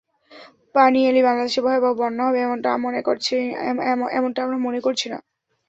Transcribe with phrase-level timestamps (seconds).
[0.75, 2.67] পানি এলেই বাংলাদেশে ভয়াবহ বন্যা হবে, এমনটা
[4.39, 5.17] আমরা মনে করছি না।